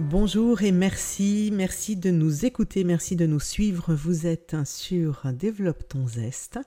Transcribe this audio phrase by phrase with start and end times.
[0.00, 3.94] Bonjour et merci, merci de nous écouter, merci de nous suivre.
[3.94, 6.58] Vous êtes sur Développe ton zeste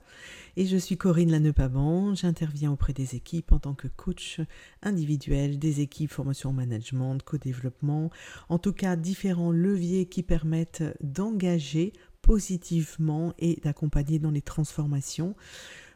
[0.56, 2.14] et je suis Corinne Lannepaban.
[2.14, 4.40] J'interviens auprès des équipes en tant que coach
[4.82, 8.10] individuel des équipes formation management, co-développement,
[8.48, 11.92] en tout cas différents leviers qui permettent d'engager
[12.22, 15.36] positivement et d'accompagner dans les transformations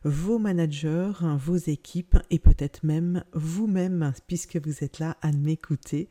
[0.04, 6.08] vos managers, vos équipes et peut-être même vous-même puisque vous êtes là à m'écouter.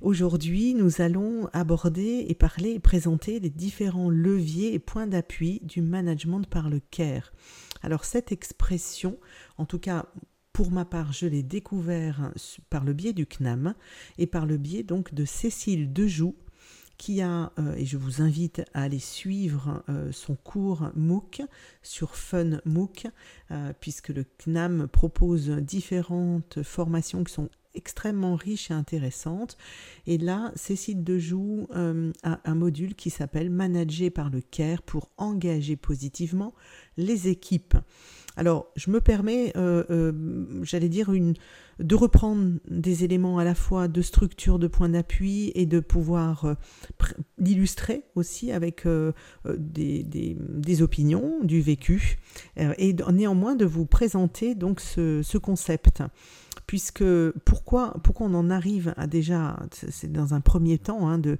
[0.00, 5.82] Aujourd'hui, nous allons aborder et parler et présenter les différents leviers et points d'appui du
[5.82, 7.32] management par le CARE.
[7.82, 9.18] Alors cette expression,
[9.58, 10.06] en tout cas
[10.52, 12.32] pour ma part, je l'ai découvert
[12.68, 13.74] par le biais du CNAM
[14.18, 16.34] et par le biais donc de Cécile Dejoux,
[17.00, 21.40] qui a, euh, et je vous invite à aller suivre euh, son cours MOOC
[21.82, 23.06] sur Fun MOOC,
[23.50, 29.56] euh, puisque le CNAM propose différentes formations qui sont extrêmement riches et intéressantes.
[30.06, 35.76] Et là, Cécile Dejoux a un module qui s'appelle Manager par le CARE pour engager
[35.76, 36.54] positivement
[36.96, 37.76] les équipes.
[38.36, 40.12] Alors, je me permets, euh, euh,
[40.62, 41.34] j'allais dire, une,
[41.78, 46.44] de reprendre des éléments à la fois de structure, de point d'appui et de pouvoir
[46.44, 46.54] euh,
[47.38, 48.86] l'illustrer aussi avec
[49.46, 52.18] des, des, opinions, du vécu,
[52.56, 56.02] et néanmoins de vous présenter donc ce concept
[56.70, 57.02] puisque
[57.44, 61.36] pourquoi, pourquoi on en arrive à déjà, c'est dans un premier temps, hein, de,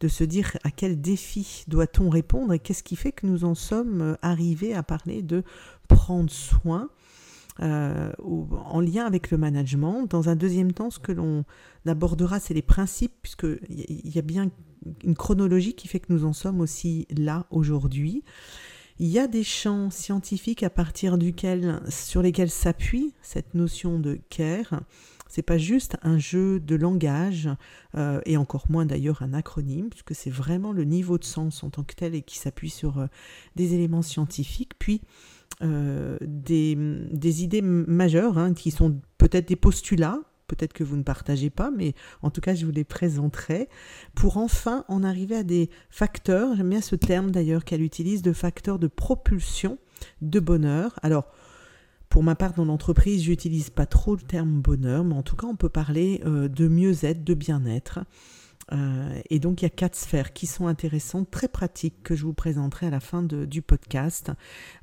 [0.00, 3.54] de se dire à quel défi doit-on répondre et qu'est-ce qui fait que nous en
[3.54, 5.42] sommes arrivés à parler de
[5.88, 6.90] prendre soin
[7.60, 10.04] euh, en lien avec le management.
[10.10, 11.46] Dans un deuxième temps, ce que l'on
[11.86, 14.50] abordera, c'est les principes, puisqu'il y a bien
[15.02, 18.22] une chronologie qui fait que nous en sommes aussi là aujourd'hui.
[18.98, 24.20] Il y a des champs scientifiques à partir duquel, sur lesquels s'appuie cette notion de
[24.30, 24.82] care.
[25.28, 27.48] C'est pas juste un jeu de langage
[27.96, 31.70] euh, et encore moins d'ailleurs un acronyme, puisque c'est vraiment le niveau de sens en
[31.70, 33.06] tant que tel et qui s'appuie sur euh,
[33.56, 34.78] des éléments scientifiques.
[34.78, 35.00] Puis
[35.62, 41.50] euh, des, idées majeures hein, qui sont peut-être des postulats, peut-être que vous ne partagez
[41.50, 43.68] pas, mais en tout cas je vous les présenterai,
[44.14, 48.32] pour enfin en arriver à des facteurs, j'aime bien ce terme d'ailleurs qu'elle utilise, de
[48.32, 49.78] facteurs de propulsion
[50.22, 50.98] de bonheur.
[51.02, 51.26] Alors,
[52.08, 55.48] pour ma part, dans l'entreprise, j'utilise pas trop le terme bonheur, mais en tout cas,
[55.48, 58.00] on peut parler euh, de mieux-être, de bien-être.
[58.72, 62.24] Euh, et donc il y a quatre sphères qui sont intéressantes, très pratiques, que je
[62.24, 64.30] vous présenterai à la fin du podcast.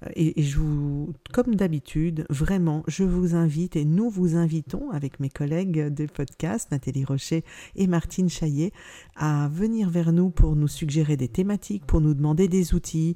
[0.05, 5.19] Euh, et, je vous, comme d'habitude, vraiment, je vous invite et nous vous invitons avec
[5.19, 7.43] mes collègues de podcast, Nathalie Rocher
[7.75, 8.71] et Martine Chaillet,
[9.15, 13.15] à venir vers nous pour nous suggérer des thématiques, pour nous demander des outils,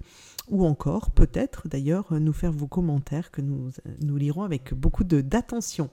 [0.50, 3.72] ou encore peut-être d'ailleurs nous faire vos commentaires que nous,
[4.02, 5.90] nous lirons avec beaucoup d'attention.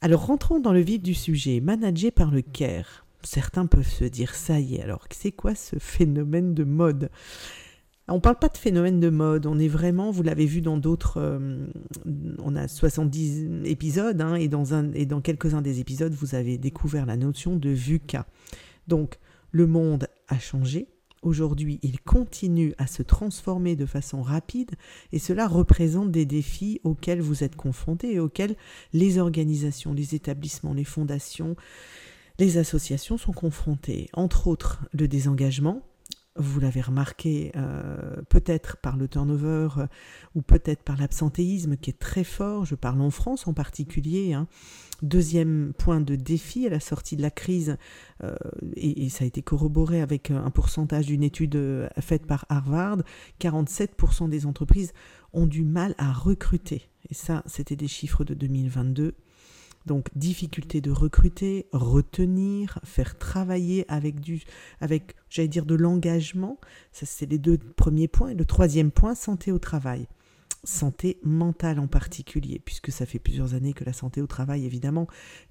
[0.00, 3.07] Alors rentrons dans le vif du sujet, managé par le CARE.
[3.22, 7.10] Certains peuvent se dire ça y est, alors c'est quoi ce phénomène de mode?
[8.10, 10.78] On ne parle pas de phénomène de mode, on est vraiment, vous l'avez vu dans
[10.78, 11.66] d'autres, euh,
[12.38, 14.64] on a 70 épisodes, hein, et, dans
[14.94, 18.26] et dans quelques-uns des épisodes, vous avez découvert la notion de VUCA.
[18.86, 19.18] Donc,
[19.50, 20.88] le monde a changé,
[21.20, 24.70] aujourd'hui, il continue à se transformer de façon rapide,
[25.12, 28.56] et cela représente des défis auxquels vous êtes confrontés et auxquels
[28.94, 31.56] les organisations, les établissements, les fondations,
[32.38, 35.82] les associations sont confrontées, entre autres, le désengagement.
[36.36, 39.86] Vous l'avez remarqué euh, peut-être par le turnover euh,
[40.36, 44.34] ou peut-être par l'absentéisme qui est très fort, je parle en France en particulier.
[44.34, 44.46] Hein.
[45.02, 47.76] Deuxième point de défi à la sortie de la crise,
[48.22, 48.36] euh,
[48.76, 52.98] et, et, ça a été corroboré avec un pourcentage d'une étude faite par Harvard,
[53.40, 54.92] 47% des entreprises
[55.32, 56.88] ont du mal à recruter.
[57.10, 59.14] Et ça, c'était des chiffres de 2022.
[59.86, 64.42] Donc difficulté de recruter, retenir, faire travailler avec du,
[64.80, 66.58] avec, j'allais dire, de l'engagement.
[66.92, 68.30] Ça, c'est les deux premiers points.
[68.30, 70.06] Et le troisième point, santé au travail
[70.64, 75.06] santé mentale en particulier, puisque ça fait plusieurs années que la santé au travail, évidemment,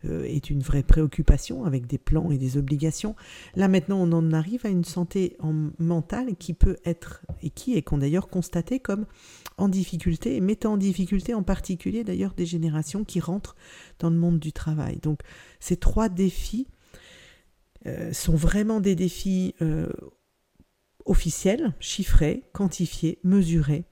[0.05, 3.15] euh, est une vraie préoccupation avec des plans et des obligations.
[3.55, 7.75] Là, maintenant, on en arrive à une santé en mentale qui peut être, et qui
[7.75, 9.05] est qu'on d'ailleurs constaté comme
[9.57, 13.55] en difficulté, et mettant en difficulté en particulier d'ailleurs des générations qui rentrent
[13.99, 14.97] dans le monde du travail.
[14.97, 15.21] Donc,
[15.59, 16.67] ces trois défis
[17.85, 19.87] euh, sont vraiment des défis euh,
[21.05, 23.85] officiels, chiffrés, quantifiés, mesurés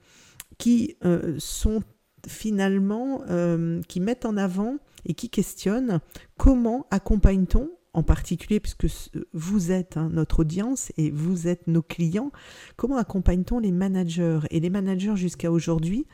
[0.58, 1.82] qui euh, sont
[2.26, 6.00] finalement, euh, qui mettent en avant et qui questionnent
[6.36, 8.86] comment accompagne-t-on en particulier puisque
[9.32, 12.30] vous êtes hein, notre audience et vous êtes nos clients,
[12.76, 14.40] comment accompagne-t-on les managers?
[14.50, 16.06] Et les managers jusqu'à aujourd'hui,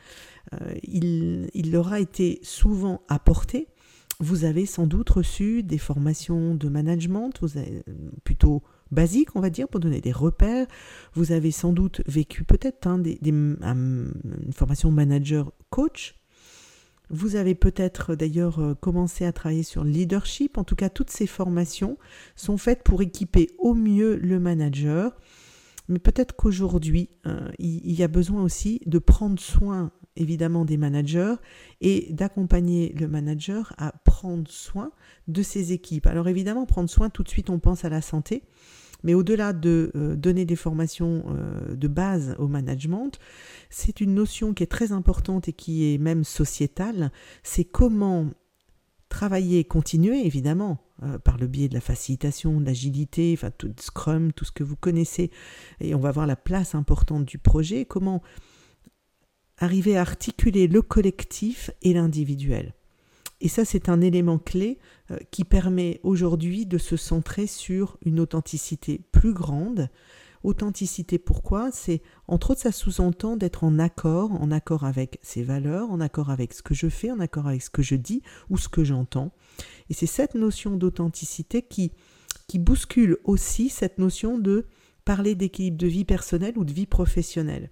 [0.53, 3.67] euh, il, leur a été souvent apporté.
[4.19, 7.83] Vous avez sans doute reçu des formations de management, vous avez,
[8.23, 8.61] plutôt
[8.93, 10.67] basiques, on va dire, pour donner des repères.
[11.13, 16.15] Vous avez sans doute vécu peut-être hein, des, une formation manager coach.
[17.09, 20.57] Vous avez peut-être d'ailleurs euh, commencé à travailler sur le leadership.
[20.57, 21.97] En tout cas, toutes ces formations
[22.35, 25.15] sont faites pour équiper au mieux le manager.
[25.89, 31.35] Mais peut-être qu'aujourd'hui, euh, il y a besoin aussi de prendre soin évidemment des managers
[31.81, 34.91] et d'accompagner le manager à prendre soin
[35.27, 36.07] de ses équipes.
[36.07, 38.43] Alors évidemment, prendre soin, tout de suite on pense à la santé,
[39.03, 43.19] mais au-delà de euh, donner des formations euh, de base au management,
[43.69, 47.11] c'est une notion qui est très importante et qui est même sociétale,
[47.43, 48.29] c'est comment
[49.09, 54.33] travailler, continuer évidemment euh, par le biais de la facilitation, de l'agilité, enfin tout Scrum,
[54.33, 55.31] tout ce que vous connaissez,
[55.79, 58.21] et on va voir la place importante du projet, comment
[59.57, 62.73] arriver à articuler le collectif et l'individuel.
[63.41, 64.79] Et ça, c'est un élément clé
[65.11, 69.89] euh, qui permet aujourd'hui de se centrer sur une authenticité plus grande.
[70.43, 71.71] Authenticité, pourquoi?
[71.71, 76.29] C'est entre autres, ça sous-entend d'être en accord, en accord avec ses valeurs, en accord
[76.29, 78.83] avec ce que je fais, en accord avec ce que je dis ou ce que
[78.83, 79.33] j'entends.
[79.89, 81.91] Et c'est cette notion d'authenticité qui,
[82.47, 84.65] qui bouscule aussi cette notion de
[85.05, 87.71] parler d'équilibre de vie personnelle ou de vie professionnelle.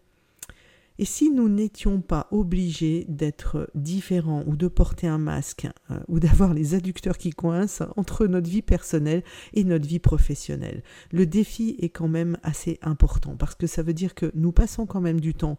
[1.01, 6.19] Et si nous n'étions pas obligés d'être différents ou de porter un masque euh, ou
[6.19, 11.75] d'avoir les adducteurs qui coincent entre notre vie personnelle et notre vie professionnelle, le défi
[11.79, 15.19] est quand même assez important parce que ça veut dire que nous passons quand même
[15.19, 15.57] du temps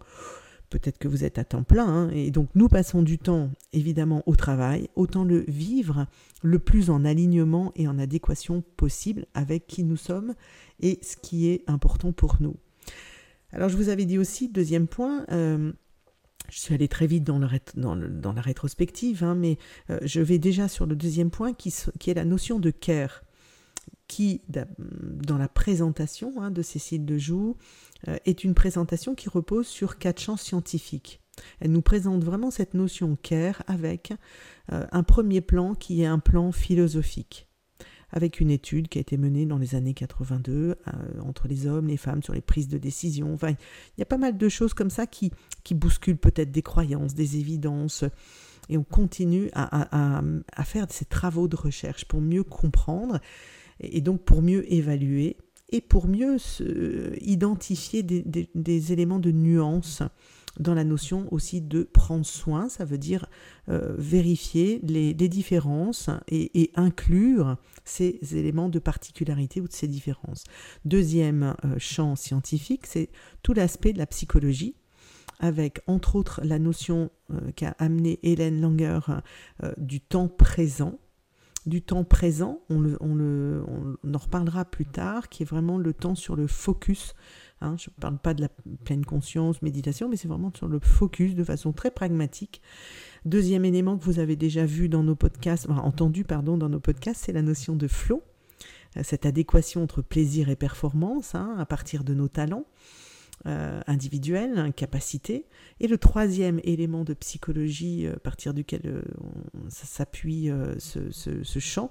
[0.70, 4.22] peut-être que vous êtes à temps plein, hein, et donc nous passons du temps évidemment
[4.26, 6.06] au travail, autant le vivre
[6.42, 10.34] le plus en alignement et en adéquation possible avec qui nous sommes
[10.78, 12.54] et ce qui est important pour nous.
[13.52, 15.72] Alors je vous avais dit aussi, deuxième point, euh,
[16.50, 19.58] je suis allée très vite dans, la rétrospective, hein, mais
[19.90, 23.22] euh, je vais déjà sur le deuxième point qui, est la notion de care,
[24.08, 27.56] qui, dans la présentation hein, de Cécile de Joux,
[28.08, 31.20] euh, est une présentation qui repose sur quatre champs scientifiques.
[31.60, 34.12] Elle nous présente vraiment cette notion care avec
[34.68, 37.48] un premier plan qui est un plan philosophique
[38.12, 40.74] avec une étude qui a été menée dans les années 82 euh,
[41.24, 43.32] entre les hommes, les femmes sur les prises de décision.
[43.32, 45.32] Enfin, il y a pas mal de choses comme ça qui,
[45.64, 48.04] qui bousculent peut-être des croyances, des évidences.
[48.68, 50.20] Et on continue à,
[50.54, 53.18] à, faire ces travaux de recherche pour mieux comprendre
[53.80, 55.36] et donc pour mieux évaluer
[55.70, 60.02] et pour mieux se, identifier des, des, des éléments de nuance
[60.60, 63.26] dans la notion aussi de prendre soin, ça veut dire
[63.68, 70.44] euh, vérifier les, différences et, inclure ces éléments de particularité ou de ces différences.
[70.84, 73.10] Deuxième euh, champ scientifique, c'est
[73.42, 74.74] tout l'aspect de la psychologie
[75.40, 79.00] avec entre autres la notion euh, qu'a amené Hélène Langer
[79.78, 80.98] du temps présent.
[81.64, 86.48] Du temps présent, on en reparlera plus tard, qui est vraiment le temps sur le
[86.48, 87.14] focus
[87.62, 88.48] Hein, je ne parle pas de la
[88.84, 92.60] pleine conscience, méditation, mais c'est vraiment sur le focus de façon très pragmatique.
[93.24, 97.24] Deuxième élément que vous avez déjà vu dans nos podcasts, entendu pardon, dans nos podcasts,
[97.24, 98.22] c'est la notion de flow,
[98.96, 102.66] euh, cette adéquation entre plaisir et performance hein, à partir de nos talents.
[103.44, 105.46] Euh, individuels, capacités.
[105.80, 109.02] Et le troisième élément de psychologie euh, à partir duquel
[109.68, 110.48] s'appuie
[110.78, 111.90] ce, ce, champ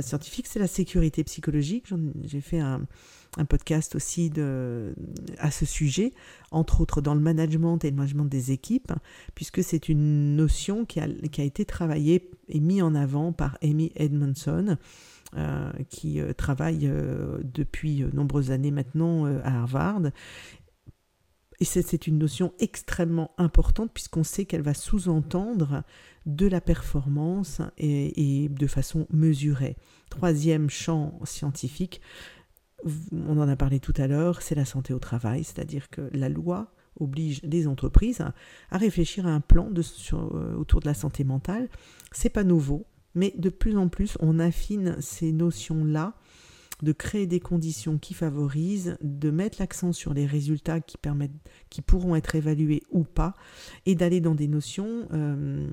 [0.00, 1.86] scientifique, c'est la sécurité psychologique.
[2.22, 2.82] J'ai fait un,
[3.48, 4.30] podcast aussi
[5.38, 6.12] à ce sujet,
[6.52, 8.92] entre autres dans le management et le management des équipes,
[9.34, 11.08] puisque c'est une notion qui a,
[11.44, 14.76] été travaillée et mise en avant par Amy Edmondson,
[15.36, 20.02] euh, qui euh, travaille euh, depuis nombreuses années maintenant à Harvard.
[21.60, 25.84] Et c'est une notion extrêmement importante puisqu'on sait qu'elle va sous-entendre
[26.26, 29.76] de la performance et, de façon mesurée.
[30.10, 32.00] Troisième champ scientifique,
[33.12, 36.28] on en a parlé tout à l'heure, c'est la santé au travail, c'est-à-dire que la
[36.28, 41.68] loi oblige les entreprises à, réfléchir à un plan euh, autour de la santé mentale.
[42.12, 46.14] C'est pas nouveau, mais de plus en plus, on affine ces notions-là
[46.84, 51.32] de créer des conditions qui favorisent, de mettre l'accent sur les résultats qui permettent,
[51.70, 53.34] qui pourront être évalués ou pas,
[53.86, 55.66] et d'aller dans des notions, euh,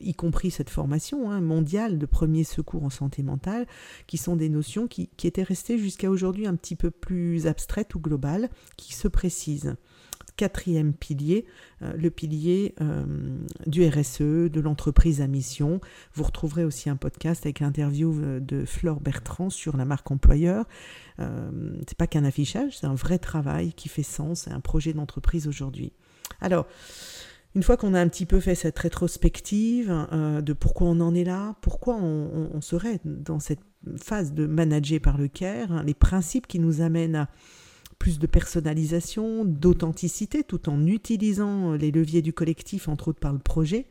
[0.00, 3.66] y compris cette formation hein, mondiale de premier secours en santé mentale,
[4.06, 7.94] qui sont des notions qui, qui étaient restées jusqu'à aujourd'hui un petit peu plus abstraites
[7.94, 9.74] ou globales, qui se précisent
[10.42, 11.46] quatrième pilier,
[11.82, 13.04] euh, le pilier euh,
[13.68, 15.80] du RSE, de l'entreprise à mission.
[16.14, 20.64] Vous retrouverez aussi un podcast avec l'interview euh, de Flore Bertrand sur la marque employeur.
[21.20, 21.48] Euh,
[21.86, 25.46] c'est pas qu'un affichage, c'est un vrai travail qui fait sens, c'est un projet d'entreprise
[25.46, 25.92] aujourd'hui.
[26.40, 26.66] Alors,
[27.54, 31.22] Une fois qu'on a un petit peu fait cette rétrospective de pourquoi on en est
[31.22, 33.60] là, pourquoi on, serait dans cette
[34.02, 37.28] phase de manager par le care, hein, les principes qui nous amènent à
[38.02, 43.38] plus de personnalisation, d'authenticité, tout en utilisant les leviers du collectif, entre autres par le
[43.38, 43.86] projet,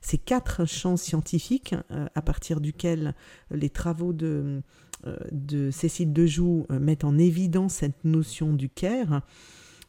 [0.00, 3.16] ces quatre champs scientifiques euh, à partir duquel
[3.50, 4.62] les travaux de,
[5.08, 9.22] euh, de Cécile Dejoux mettent en évidence cette notion du care,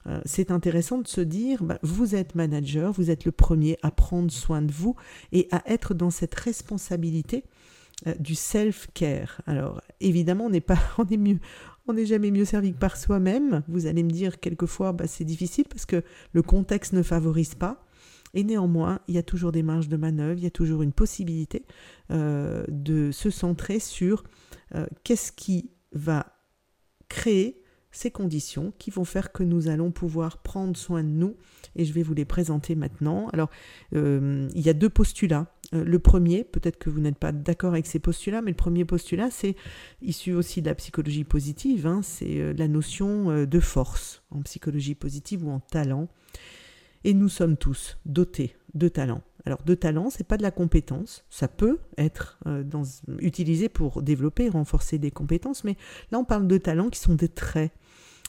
[0.07, 3.91] euh, c'est intéressant de se dire, bah, vous êtes manager, vous êtes le premier à
[3.91, 4.95] prendre soin de vous
[5.31, 7.43] et à être dans cette responsabilité
[8.05, 9.41] euh, du self-care.
[9.47, 11.39] Alors évidemment, on n'est pas, on est mieux,
[11.87, 13.63] on n'est jamais mieux servi que par soi-même.
[13.67, 16.03] Vous allez me dire quelquefois, bah, c'est difficile parce que
[16.33, 17.85] le contexte ne favorise pas.
[18.33, 20.91] Et néanmoins, il y a toujours des marges de manœuvre, il y a toujours une
[20.91, 21.65] possibilité
[22.11, 24.23] euh, de se centrer sur
[25.05, 26.25] qu'est-ce qui va
[27.07, 31.35] créer ces conditions qui vont faire que nous allons pouvoir prendre soin de nous.
[31.75, 33.27] Et je vais vous les présenter maintenant.
[33.33, 33.49] Alors,
[33.95, 35.47] euh, il y a deux postulats.
[35.73, 38.85] Euh, le premier, peut-être que vous n'êtes pas d'accord avec ces postulats, mais le premier
[38.85, 39.55] postulat, c'est
[40.01, 41.87] issu aussi de la psychologie positive.
[41.87, 46.07] Hein, c'est euh, la notion de force en psychologie positive ou en talent.
[47.03, 49.21] Et nous sommes tous dotés de talent.
[49.45, 52.37] Alors de talent, c'est pas de la compétence, ça peut être
[53.19, 55.77] utilisé pour développer, renforcer des compétences, mais
[56.11, 57.71] là on parle de talents qui sont des traits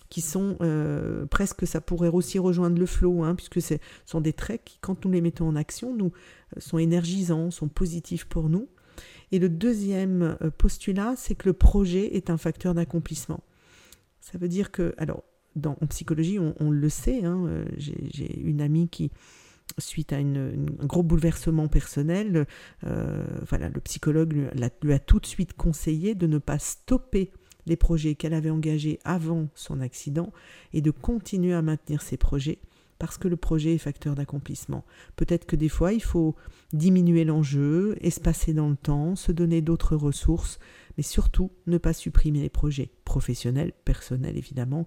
[0.08, 3.74] qui sont euh, presque, ça pourrait aussi rejoindre le flow, hein, puisque ce
[4.06, 6.12] sont des traits qui, quand nous les mettons en action, nous
[6.56, 8.68] euh, sont énergisants, sont positifs pour nous.
[9.32, 13.40] Et le deuxième euh, postulat, c'est que le projet est un facteur d'accomplissement.
[14.20, 15.24] Ça veut dire que, alors,
[15.56, 19.10] dans, en psychologie, on, le sait, hein, j'ai une amie qui,
[19.78, 20.52] suite à un
[20.84, 22.46] gros bouleversement personnel,
[22.82, 24.34] voilà, le psychologue
[24.82, 27.32] lui a, tout de suite conseillé de ne pas stopper
[27.68, 30.32] les projets qu'elle avait engagés avant son accident
[30.72, 32.58] et de continuer à maintenir ces projets
[32.98, 34.84] parce que le projet est facteur d'accomplissement.
[35.16, 36.34] Peut-être que des fois, il faut
[36.72, 40.58] diminuer l'enjeu, espacer dans le temps, se donner d'autres ressources,
[40.96, 44.84] mais surtout ne pas supprimer les projets professionnels, personnels évidemment,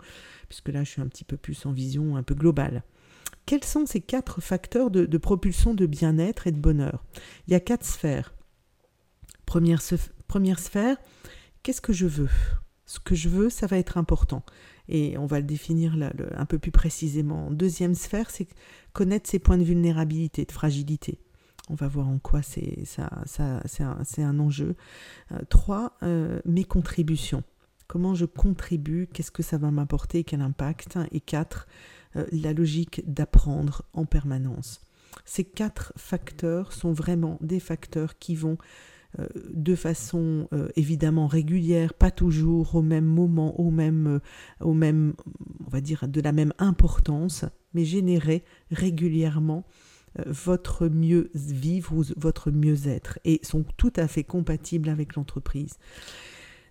[0.49, 2.83] puisque là, je suis un petit peu plus en vision un peu globale.
[3.45, 7.03] Quels sont ces quatre facteurs de, propulsion de bien-être et de bonheur?
[7.47, 8.33] Il y a quatre sphères.
[9.45, 10.97] Première sphère,
[11.63, 12.29] qu'est-ce que je veux?
[12.91, 14.43] Ce que je veux, ça va être important.
[14.89, 17.49] Et on va le définir là, un peu plus précisément.
[17.49, 18.49] Deuxième sphère, c'est
[18.91, 21.17] connaître ses points de vulnérabilité, de fragilité.
[21.69, 24.75] On va voir en quoi c'est ça, ça, c'est un, enjeu.
[25.31, 27.43] Euh, trois, euh, mes contributions.
[27.87, 30.99] Comment je contribue, qu'est-ce que ça va m'apporter, quel impact.
[31.13, 31.69] Et quatre,
[32.17, 34.81] euh, la logique d'apprendre en permanence.
[35.23, 38.57] Ces quatre facteurs sont vraiment des facteurs qui vont
[39.53, 44.19] de façon euh, évidemment régulière, pas toujours au même moment, au même, euh,
[44.65, 45.13] au même,
[45.65, 49.65] on va dire, de la même importance, mais générer régulièrement
[50.25, 55.77] votre mieux vivre ou votre mieux être et sont tout à fait compatibles avec l'entreprise.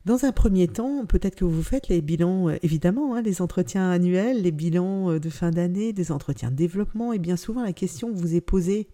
[0.04, 4.42] Dans un premier temps, peut-être que vous faites les bilans, évidemment, hein, les entretiens annuels,
[4.42, 8.34] les bilans de fin d'année, des entretiens de développement, et bien souvent la question vous
[8.34, 8.88] est posée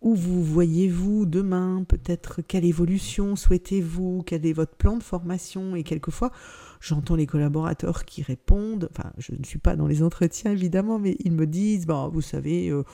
[0.00, 1.84] où vous voyez-vous demain?
[1.86, 4.22] Peut-être quelle évolution souhaitez-vous?
[4.24, 5.74] Quel est votre plan de formation?
[5.74, 6.30] Et quelquefois,
[6.80, 11.16] j'entends les collaborateurs qui répondent, enfin, je ne suis pas dans les entretiens évidemment, mais
[11.20, 12.84] ils me disent, bon, vous savez, euh,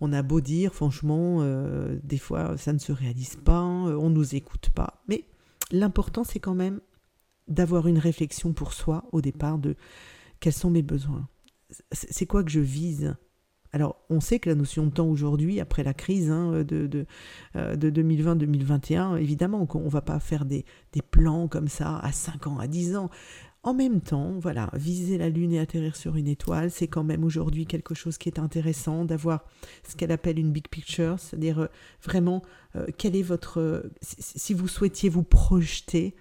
[0.00, 4.10] on a beau dire, franchement, euh, des fois, ça ne se réalise pas, euh, on
[4.10, 5.02] ne nous écoute pas.
[5.08, 5.24] Mais
[5.70, 6.80] l'important, c'est quand même
[7.48, 9.76] d'avoir une réflexion pour soi au départ de
[10.40, 11.28] quels sont mes besoins.
[11.92, 13.16] C'est quoi que je vise?
[13.74, 17.06] Alors, on sait que la notion de temps aujourd'hui, après la crise hein, de, de,
[17.56, 20.64] 2020-2021, euh, évidemment qu'on ne va pas faire des,
[21.10, 23.10] plans comme ça à 5 ans, à 10 ans.
[23.64, 27.24] En même temps, voilà, viser la Lune et atterrir sur une étoile, c'est quand même
[27.24, 29.44] aujourd'hui quelque chose qui est intéressant d'avoir
[29.82, 31.66] ce qu'elle appelle une big picture, c'est-à-dire euh,
[32.00, 32.42] vraiment
[32.76, 33.90] euh, quel est votre...
[34.02, 36.14] si vous souhaitiez vous projeter,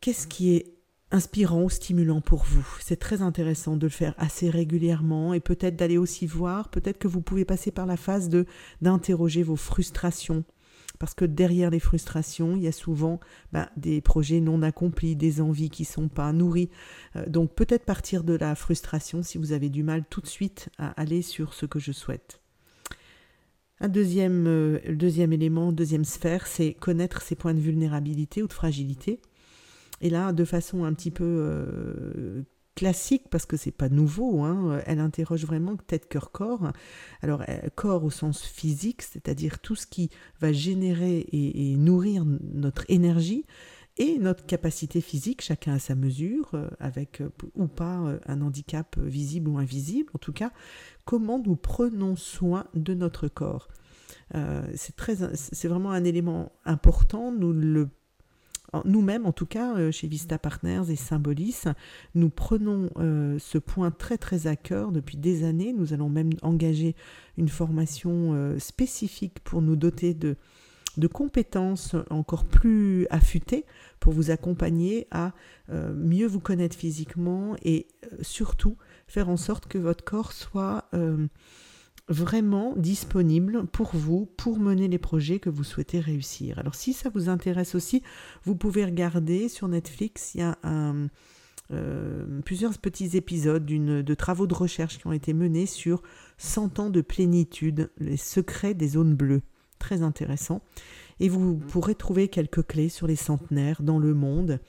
[0.00, 0.79] qu'est-ce qui est
[1.10, 2.66] inspirant ou stimulant pour vous.
[2.80, 7.08] C'est très intéressant de le faire assez régulièrement et peut-être d'aller aussi voir, peut-être que
[7.08, 8.46] vous pouvez passer par la phase de
[8.80, 10.44] d'interroger vos frustrations.
[10.98, 13.20] Parce que derrière les frustrations, il y a souvent
[13.52, 16.68] bah, des projets non accomplis, des envies qui ne sont pas nourries.
[17.16, 20.68] Euh, donc peut-être partir de la frustration si vous avez du mal tout de suite
[20.78, 22.40] à aller sur ce que je souhaite.
[23.80, 28.52] Un deuxième, euh, deuxième élément, deuxième sphère, c'est connaître ses points de vulnérabilité ou de
[28.52, 29.20] fragilité.
[30.00, 32.42] Et là, de façon un petit peu euh,
[32.74, 36.72] classique, parce que c'est pas nouveau, hein, elle interroge vraiment tête, cœur, corps.
[37.20, 42.84] Alors, euh, corps au sens physique, c'est-à-dire tout ce qui va générer et, nourrir notre
[42.88, 43.44] énergie,
[43.98, 47.22] et notre capacité physique, chacun à sa mesure, euh, avec
[47.54, 50.52] ou pas un handicap visible ou invisible, en tout cas,
[51.04, 53.68] comment nous prenons soin de notre corps.
[54.96, 57.30] très, c'est vraiment un élément important.
[57.32, 57.90] Nous le
[58.84, 61.64] nous-mêmes, en tout cas, euh, chez Vista Partners et Symbolis,
[62.14, 65.72] nous prenons euh, ce point très très à cœur depuis des années.
[65.72, 66.94] Nous allons même engager
[67.36, 70.36] une formation euh, spécifique pour nous doter de,
[70.96, 73.64] de compétences encore plus affûtées
[73.98, 75.32] pour vous accompagner à
[75.94, 77.86] mieux vous connaître physiquement et
[78.22, 80.90] surtout faire en sorte que votre corps soit
[82.10, 86.58] vraiment disponible pour vous, pour mener les projets que vous souhaitez réussir.
[86.58, 88.02] Alors si ça vous intéresse aussi,
[88.44, 90.58] vous pouvez regarder sur Netflix, il y a
[91.72, 96.02] euh, plusieurs petits épisodes de travaux de recherche qui ont été menés sur
[96.38, 99.42] 100 ans de plénitude, les secrets des zones bleues.
[99.78, 100.62] Très intéressant.
[101.20, 104.60] Et vous pourrez trouver quelques clés sur les centenaires dans le monde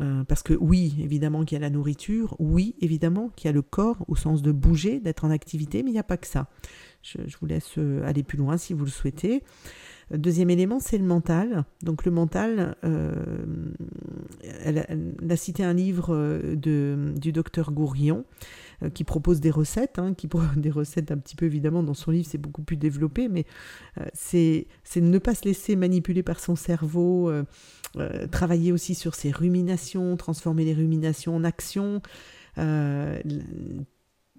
[0.00, 3.52] euh, parce que oui, évidemment qu'il y a la nourriture, oui, évidemment qu'il y a
[3.52, 6.26] le corps au sens de bouger, d'être en activité, mais il n'y a pas que
[6.26, 6.48] ça.
[7.02, 9.42] Je, vous laisse euh, aller plus loin si vous le souhaitez.
[10.12, 11.64] Euh, deuxième élément, c'est le mental.
[11.82, 12.76] Donc le mental,
[14.42, 16.14] elle, a cité un livre
[16.54, 18.24] de, du docteur Gourion
[18.94, 22.28] qui propose des recettes, hein, qui des recettes un petit peu évidemment dans son livre,
[22.30, 23.44] c'est beaucoup plus développé, mais
[24.12, 24.66] c'est
[24.96, 27.30] ne pas se laisser manipuler par son cerveau
[27.96, 32.02] euh, travailler aussi sur ses ruminations, transformer les ruminations en action.
[32.58, 33.20] Euh,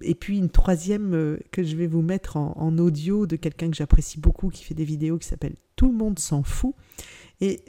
[0.02, 3.76] et puis une troisième euh, que je vais vous mettre en, audio de quelqu'un que
[3.76, 6.76] j'apprécie beaucoup, qui fait des vidéos qui s'appelle Tout le monde s'en fout,
[7.42, 7.64] et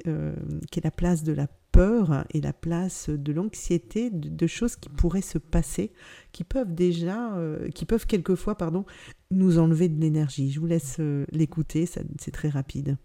[0.71, 4.89] qui est la place de la peur et la place de l'anxiété, de, choses qui
[4.89, 5.93] pourraient se passer,
[6.33, 7.35] qui peuvent déjà,
[7.75, 8.85] qui peuvent quelquefois, pardon,
[9.31, 10.51] nous enlever de l'énergie.
[10.51, 10.99] Je vous laisse
[11.31, 12.97] l'écouter, c'est très rapide.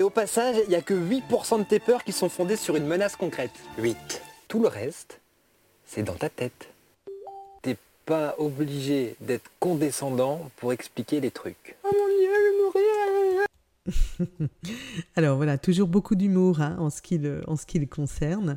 [0.00, 2.74] Et au passage, il n'y a que 8% de tes peurs qui sont fondées sur
[2.74, 3.52] une menace concrète.
[3.78, 3.96] 8.
[4.48, 5.20] Tout le reste,
[5.86, 6.68] c'est dans ta tête.
[7.62, 11.76] T'es pas obligé d'être condescendant pour expliquer les trucs.
[11.84, 13.46] Oh mon dieu, je mourir
[15.16, 18.56] Alors voilà, toujours beaucoup d'humour hein, en, ce qui le, en ce qui le concerne.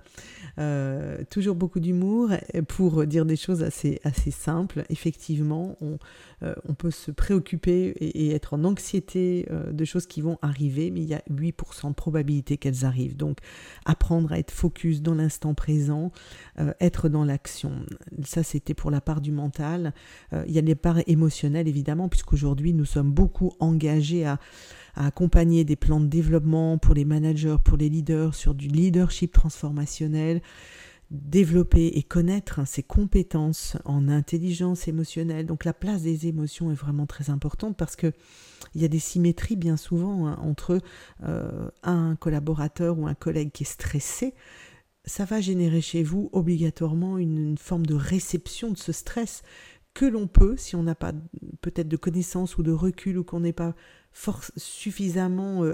[0.57, 2.29] Euh, toujours beaucoup d'humour
[2.67, 4.85] pour dire des choses assez, assez simples.
[4.89, 5.97] Effectivement, on,
[6.43, 10.91] euh, on peut se préoccuper et, être en anxiété euh, de choses qui vont arriver,
[10.91, 13.17] mais il y a 8% de probabilité qu'elles arrivent.
[13.17, 13.39] Donc
[13.85, 16.11] apprendre à être focus dans l'instant présent,
[16.79, 17.85] être dans l'action.
[18.23, 19.93] Ça, c'était pour la part du mental.
[20.45, 24.39] il y a les parts émotionnelles, évidemment, puisqu'aujourd'hui, nous sommes beaucoup engagés à
[25.05, 30.41] accompagner des plans de développement pour les managers, pour les leaders, sur du leadership transformationnel,
[31.11, 35.45] développer et connaître ses compétences en intelligence émotionnelle.
[35.45, 38.11] Donc la place des émotions est vraiment très importante parce que
[38.75, 40.79] il y a des symétries bien souvent hein, entre
[41.23, 44.33] euh, un collaborateur ou un collègue qui est stressé.
[45.05, 49.41] Ça va générer chez vous obligatoirement une forme de réception de ce stress
[49.97, 51.11] que l'on peut, si on n'a pas
[51.61, 53.73] peut-être de connaissances ou de recul ou qu'on n'est pas
[54.55, 55.73] suffisamment euh,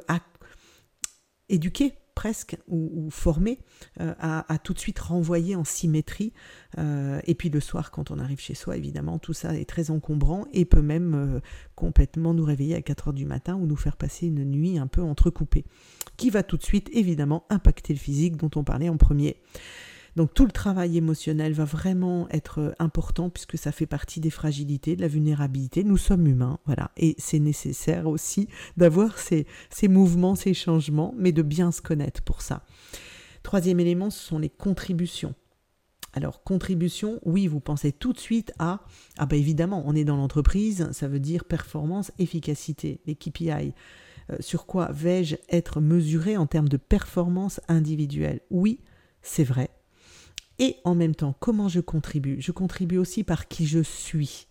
[1.49, 3.59] éduqué presque ou, formé
[3.99, 6.31] euh, à, tout de suite renvoyer en symétrie.
[6.77, 9.91] Euh, et puis le soir, quand on arrive chez soi, évidemment, tout ça est très
[9.91, 11.41] encombrant et peut même
[11.75, 14.87] complètement nous réveiller à 4 heures du matin ou nous faire passer une nuit un
[14.87, 15.65] peu entrecoupée,
[16.15, 19.35] qui va tout de suite évidemment impacter le physique dont on parlait en premier.
[20.15, 24.29] Donc tout le travail émotionnel va vraiment être euh, important puisque ça fait partie des
[24.29, 25.83] fragilités, de la vulnérabilité.
[25.83, 26.91] Nous sommes humains, voilà.
[26.97, 28.47] Et c'est nécessaire aussi
[28.77, 32.63] d'avoir ces, ces mouvements, ces changements, mais de bien se connaître pour ça.
[33.41, 35.35] Troisième élément, ce sont les contributions.
[36.13, 38.81] Alors, contribution, oui, vous pensez tout de suite à,
[39.17, 43.73] ah ben évidemment, on est dans l'entreprise, ça veut dire performance, efficacité, les KPI.
[44.29, 48.41] Euh, sur quoi vais-je être mesuré en termes de performance individuelle?
[48.51, 48.79] Oui,
[49.23, 49.71] c'est vrai,
[50.59, 52.37] et en même temps, comment je contribue?
[52.39, 54.47] Je contribue aussi par qui je suis.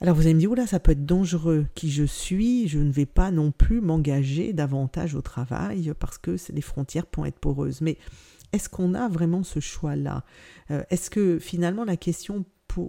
[0.00, 1.66] Alors vous allez me dire, oula, ça peut être dangereux.
[1.74, 6.36] Qui je suis, je ne vais pas non plus m'engager davantage au travail parce que
[6.52, 7.80] les frontières pourraient être poreuses.
[7.80, 7.98] Mais
[8.52, 10.24] est-ce qu'on a vraiment ce choix-là?
[10.70, 12.44] Euh, Est-ce que finalement la question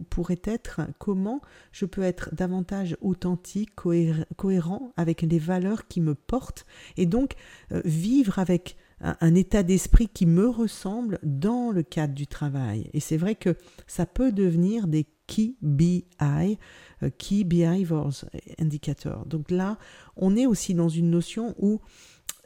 [0.10, 1.42] pourrait être comment
[1.72, 6.66] je peux être davantage authentique, cohérent avec les valeurs qui me portent
[6.98, 7.34] et donc
[7.72, 12.90] euh, vivre avec un, état d'esprit qui me ressemble dans le cadre du travail.
[12.94, 13.56] Et c'est vrai que
[13.88, 18.26] ça peut devenir des key BI, euh, key behaviors
[18.60, 19.26] indicators.
[19.26, 19.78] Donc là,
[20.16, 21.82] on est aussi dans une notion où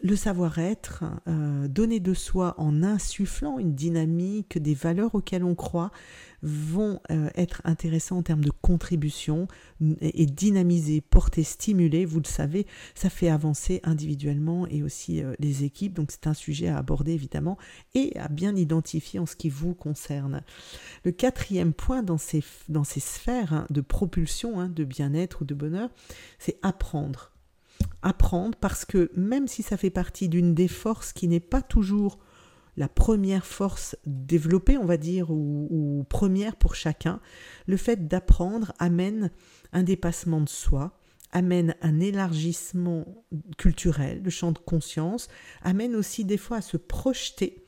[0.02, 5.92] le savoir-être, euh, donner de soi en insufflant une dynamique, des valeurs auxquelles on croit,
[6.42, 9.48] vont euh, être intéressants en termes de contribution
[10.02, 12.06] et, dynamiser, porter, stimuler.
[12.06, 15.94] Vous le savez, ça fait avancer individuellement et aussi euh, les équipes.
[15.94, 17.58] Donc c'est un sujet à aborder évidemment
[17.94, 20.44] et à bien identifier en ce qui vous concerne.
[21.04, 22.42] Le quatrième point dans ces,
[23.00, 25.90] sphères hein, de propulsion, hein, de bien-être ou de bonheur,
[26.38, 27.32] c'est apprendre
[28.02, 32.20] apprendre parce que même si ça fait partie d'une des forces qui n'est pas toujours
[32.78, 37.20] la première force développée, on va dire, ou, première pour chacun,
[37.68, 39.32] le fait d'apprendre amène
[39.74, 40.98] un dépassement de soi,
[41.32, 43.06] amène un élargissement
[43.58, 45.28] culturel, le champ de conscience,
[45.62, 47.66] amène aussi des fois à se projeter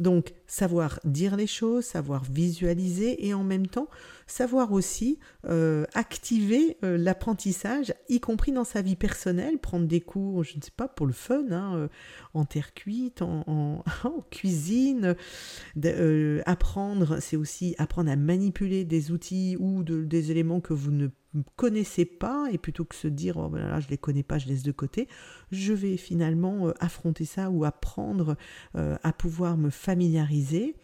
[0.00, 3.88] donc savoir dire les choses, savoir visualiser et en même temps
[4.28, 10.44] savoir aussi euh, activer euh, l'apprentissage, y compris dans sa vie personnelle, prendre des cours,
[10.44, 11.88] je ne sais pas, pour le fun, hein, euh,
[12.34, 13.82] en terre cuite, en,
[14.30, 15.16] cuisine.
[16.46, 21.08] apprendre, c'est aussi apprendre à manipuler des outils ou des éléments que vous ne
[21.56, 24.48] connaissez pas et plutôt que se dire oh ben là je les connais pas je
[24.48, 25.08] laisse de côté
[25.50, 28.36] je vais finalement euh, affronter ça ou apprendre
[28.76, 30.76] euh, à pouvoir me familiariser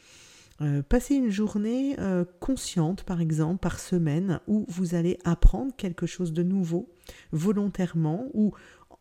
[0.61, 1.97] euh, passer une journée
[2.41, 6.89] consciente par exemple par semaine où vous allez apprendre quelque chose de nouveau
[7.33, 8.53] volontairement ou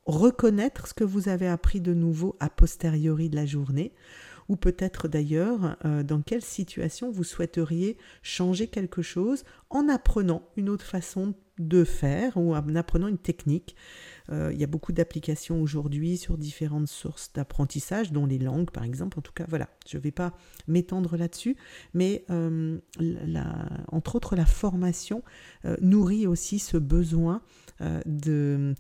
[0.06, 3.94] reconnaître ce que vous avez appris de nouveau a posteriori de la journée
[4.50, 10.86] ou peut-être d'ailleurs dans quelle situation vous souhaiteriez changer quelque chose en apprenant une autre
[10.86, 13.76] façon de faire ou en apprenant une technique.
[14.32, 18.84] Euh, il y a beaucoup d'applications aujourd'hui sur différentes sources d'apprentissage, dont les langues par
[18.84, 19.20] exemple.
[19.20, 20.34] En tout cas, voilà, je ne vais pas
[20.68, 21.58] m'étendre là-dessus,
[21.94, 22.80] mais euh,
[23.92, 25.24] entre autres, la formation
[25.66, 27.42] euh, nourrit aussi ce besoin
[28.06, 28.76] de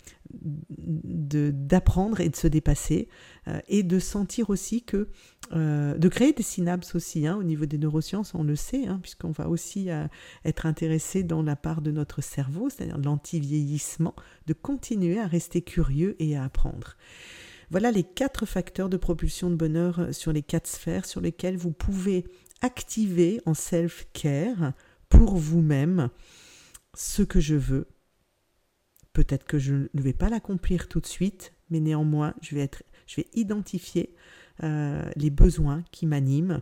[1.52, 3.08] d'apprendre et de se dépasser
[3.68, 5.08] et de sentir aussi que
[5.52, 9.32] de créer des synapses aussi hein, au niveau des neurosciences on le sait hein, puisqu'on
[9.32, 9.90] va aussi
[10.46, 14.16] être intéressé dans la part de notre cerveau c'est-à-dire l'anti-vieillissement
[14.48, 16.96] de continuer à rester curieux et à apprendre.
[17.70, 21.72] Voilà les quatre facteurs de propulsion de bonheur sur les quatre sphères sur lesquelles vous
[21.72, 22.26] pouvez
[22.62, 24.74] activer en self-care
[25.10, 26.10] pour vous-même
[26.94, 27.88] ce que je veux.
[29.14, 32.70] Peut-être que je ne vais pas l'accomplir tout de suite, mais néanmoins, je vais,
[33.34, 34.16] identifier
[34.64, 36.62] euh, les besoins qui m'animent,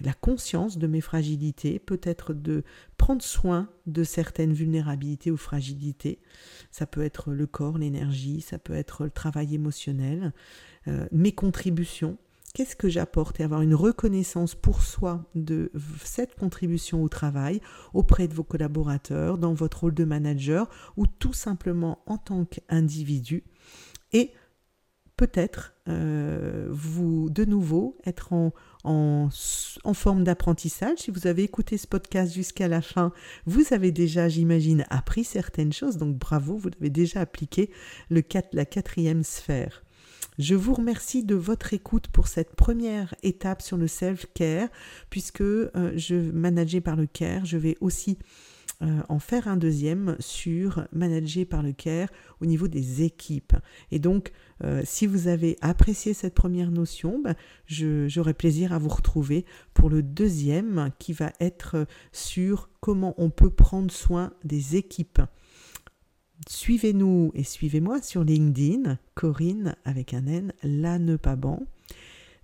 [0.00, 2.64] la conscience de mes fragilités, peut-être de
[2.96, 6.20] prendre soin de certaines vulnérabilités ou fragilités.
[6.72, 10.32] Ça peut être le corps, l'énergie, ça peut être le travail émotionnel,
[10.88, 12.18] euh, mes contributions.
[12.54, 15.72] Qu'est-ce que j'apporte et avoir une reconnaissance pour soi de
[16.04, 17.60] cette contribution au travail
[17.92, 23.42] auprès de vos collaborateurs, dans votre rôle de manager ou tout simplement en tant qu'individu.
[24.12, 24.30] Et
[25.16, 28.52] peut-être euh, vous de nouveau être en,
[29.92, 30.98] forme d'apprentissage.
[30.98, 33.12] Si vous avez écouté ce podcast jusqu'à la fin,
[33.46, 35.96] vous avez déjà, j'imagine, appris certaines choses.
[35.96, 37.70] Donc bravo, vous avez déjà appliqué
[38.10, 39.83] le 4, la quatrième sphère.
[40.38, 44.68] Je vous remercie de votre écoute pour cette première étape sur le self-care,
[45.08, 48.18] puisque euh, je manager par le care, je vais aussi
[48.82, 52.08] euh, en faire un deuxième sur manager par le care
[52.40, 53.54] au niveau des équipes.
[53.92, 54.32] Et donc,
[54.64, 59.88] euh, si vous avez apprécié cette première notion, ben, j'aurai plaisir à vous retrouver pour
[59.88, 65.20] le deuxième qui va être sur comment on peut prendre soin des équipes.
[66.48, 71.62] Suivez-nous et suivez-moi sur LinkedIn, Corinne avec un N, la ne pas ban.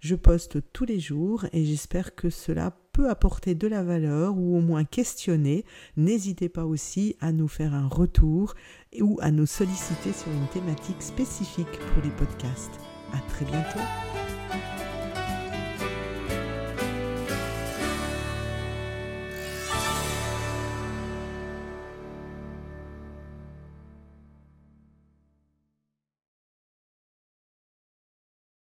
[0.01, 4.57] Je poste tous les jours et j'espère que cela peut apporter de la valeur ou
[4.57, 5.65] au moins questionner.
[5.97, 8.55] N'hésitez pas aussi à nous faire un retour
[8.99, 12.81] ou à nous solliciter sur une thématique spécifique pour les podcasts.
[13.13, 14.40] À très bientôt.